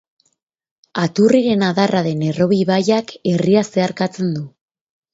[1.01, 4.47] Aturriren adarra den Errobi ibaiak herria zeharkatzen du.